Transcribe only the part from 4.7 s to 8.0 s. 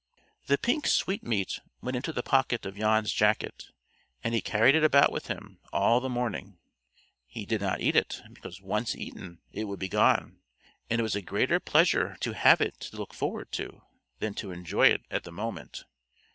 it about with him all the morning. He did not eat